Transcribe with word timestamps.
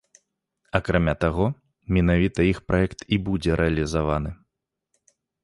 Акрамя 0.77 1.13
таго, 1.25 1.45
менавіта 1.97 2.47
іх 2.53 2.63
праект 2.73 2.99
і 3.13 3.21
будзе 3.29 3.51
рэалізаваны. 3.63 4.35